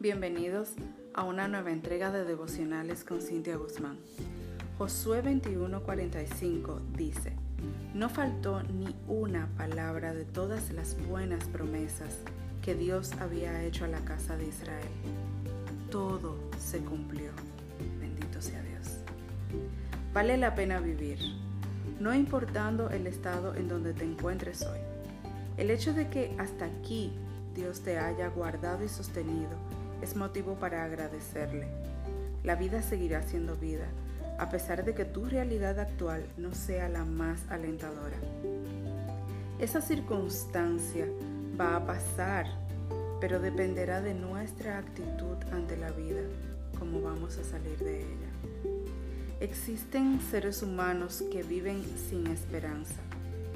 Bienvenidos 0.00 0.74
a 1.12 1.24
una 1.24 1.48
nueva 1.48 1.72
entrega 1.72 2.12
de 2.12 2.24
devocionales 2.24 3.02
con 3.02 3.20
Cintia 3.20 3.56
Guzmán. 3.56 3.98
Josué 4.78 5.24
21:45 5.24 6.78
dice, 6.96 7.32
No 7.94 8.08
faltó 8.08 8.62
ni 8.62 8.94
una 9.08 9.48
palabra 9.56 10.14
de 10.14 10.24
todas 10.24 10.70
las 10.70 10.96
buenas 11.08 11.46
promesas 11.46 12.20
que 12.62 12.76
Dios 12.76 13.10
había 13.14 13.64
hecho 13.64 13.86
a 13.86 13.88
la 13.88 13.98
casa 14.04 14.36
de 14.36 14.46
Israel. 14.46 14.86
Todo 15.90 16.36
se 16.60 16.78
cumplió. 16.78 17.32
Bendito 17.98 18.40
sea 18.40 18.62
Dios. 18.62 18.98
Vale 20.14 20.36
la 20.36 20.54
pena 20.54 20.78
vivir, 20.78 21.18
no 21.98 22.14
importando 22.14 22.88
el 22.90 23.08
estado 23.08 23.56
en 23.56 23.66
donde 23.66 23.94
te 23.94 24.04
encuentres 24.04 24.62
hoy. 24.62 24.78
El 25.56 25.72
hecho 25.72 25.92
de 25.92 26.08
que 26.08 26.36
hasta 26.38 26.66
aquí 26.66 27.10
Dios 27.52 27.80
te 27.80 27.98
haya 27.98 28.28
guardado 28.28 28.84
y 28.84 28.88
sostenido 28.88 29.58
es 30.02 30.16
motivo 30.16 30.54
para 30.54 30.84
agradecerle. 30.84 31.66
La 32.44 32.54
vida 32.54 32.82
seguirá 32.82 33.22
siendo 33.22 33.56
vida, 33.56 33.86
a 34.38 34.48
pesar 34.48 34.84
de 34.84 34.94
que 34.94 35.04
tu 35.04 35.24
realidad 35.24 35.78
actual 35.78 36.24
no 36.36 36.54
sea 36.54 36.88
la 36.88 37.04
más 37.04 37.40
alentadora. 37.50 38.16
Esa 39.58 39.80
circunstancia 39.80 41.06
va 41.60 41.76
a 41.76 41.84
pasar, 41.84 42.46
pero 43.20 43.40
dependerá 43.40 44.00
de 44.00 44.14
nuestra 44.14 44.78
actitud 44.78 45.36
ante 45.52 45.76
la 45.76 45.90
vida, 45.90 46.20
cómo 46.78 47.02
vamos 47.02 47.36
a 47.38 47.44
salir 47.44 47.78
de 47.78 48.00
ella. 48.00 48.28
Existen 49.40 50.20
seres 50.20 50.62
humanos 50.62 51.24
que 51.30 51.42
viven 51.42 51.82
sin 52.08 52.28
esperanza, 52.28 53.00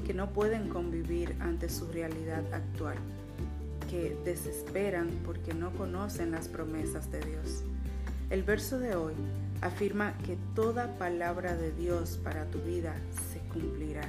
que 0.05 0.15
no 0.15 0.31
pueden 0.31 0.69
convivir 0.69 1.37
ante 1.41 1.69
su 1.69 1.87
realidad 1.87 2.43
actual 2.53 2.97
que 3.93 4.17
desesperan 4.25 5.11
porque 5.23 5.53
no 5.53 5.71
conocen 5.73 6.31
las 6.31 6.49
promesas 6.49 7.13
de 7.13 7.21
Dios. 7.21 7.63
El 8.31 8.43
verso 8.43 8.79
de 8.79 8.97
hoy 8.97 9.13
afirma 9.61 10.17
que 10.25 10.39
toda 10.55 10.97
palabra 10.97 11.55
de 11.57 11.73
Dios 11.73 12.19
para 12.25 12.47
tu 12.47 12.59
vida 12.61 12.97
se 13.31 13.41
cumplirá. 13.51 14.09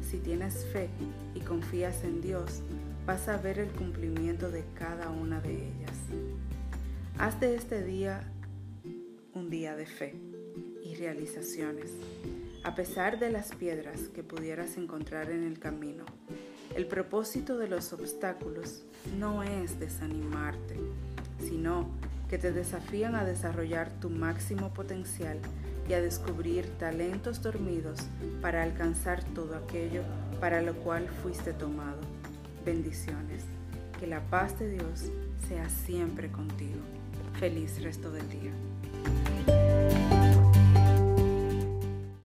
Si 0.00 0.16
tienes 0.16 0.64
fe 0.72 0.88
y 1.34 1.40
confías 1.40 2.04
en 2.04 2.22
Dios, 2.22 2.62
vas 3.04 3.28
a 3.28 3.36
ver 3.36 3.58
el 3.58 3.68
cumplimiento 3.68 4.50
de 4.50 4.64
cada 4.72 5.10
una 5.10 5.42
de 5.42 5.52
ellas. 5.52 5.98
Haz 7.18 7.38
de 7.38 7.54
este 7.54 7.84
día 7.84 8.32
un 9.34 9.50
día 9.50 9.76
de 9.76 9.84
fe 9.84 10.14
y 10.82 10.94
realizaciones, 10.94 11.90
a 12.64 12.74
pesar 12.74 13.18
de 13.18 13.30
las 13.30 13.54
piedras 13.54 14.08
que 14.08 14.22
pudieras 14.22 14.78
encontrar 14.78 15.28
en 15.28 15.42
el 15.42 15.58
camino. 15.58 16.06
El 16.76 16.84
propósito 16.84 17.56
de 17.56 17.68
los 17.68 17.94
obstáculos 17.94 18.82
no 19.18 19.42
es 19.42 19.80
desanimarte, 19.80 20.76
sino 21.38 21.88
que 22.28 22.36
te 22.36 22.52
desafían 22.52 23.14
a 23.14 23.24
desarrollar 23.24 23.88
tu 23.98 24.10
máximo 24.10 24.74
potencial 24.74 25.38
y 25.88 25.94
a 25.94 26.02
descubrir 26.02 26.68
talentos 26.78 27.40
dormidos 27.40 28.00
para 28.42 28.62
alcanzar 28.62 29.24
todo 29.24 29.56
aquello 29.56 30.02
para 30.38 30.60
lo 30.60 30.74
cual 30.74 31.08
fuiste 31.22 31.54
tomado. 31.54 32.00
Bendiciones. 32.66 33.44
Que 33.98 34.06
la 34.06 34.20
paz 34.28 34.58
de 34.58 34.68
Dios 34.68 35.10
sea 35.48 35.70
siempre 35.70 36.30
contigo. 36.30 36.82
Feliz 37.40 37.82
resto 37.82 38.10
del 38.10 38.28
día. 38.28 39.55